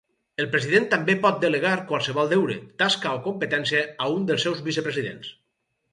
[0.43, 5.31] El president també pot delegar qualsevol deure, tasca o competència a un dels vicepresidents.